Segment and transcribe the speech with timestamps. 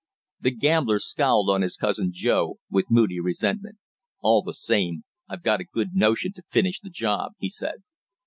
[0.39, 3.77] The gambler scowled on his cousin Joe with moody resentment.
[4.19, 7.83] "All the same I've got a good notion to finish the job!" he said.